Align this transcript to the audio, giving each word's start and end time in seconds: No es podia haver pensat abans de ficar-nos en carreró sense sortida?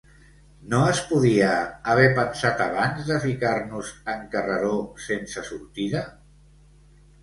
No 0.69 0.79
es 0.93 1.01
podia 1.11 1.49
haver 1.93 2.07
pensat 2.21 2.65
abans 2.67 3.13
de 3.13 3.21
ficar-nos 3.29 3.95
en 4.17 4.27
carreró 4.35 4.77
sense 5.09 5.49
sortida? 5.55 6.07